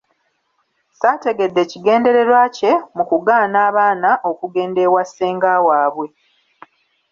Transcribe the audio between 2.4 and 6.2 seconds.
kye mu kugaana abaana okugenda ewa ssenga waabwe.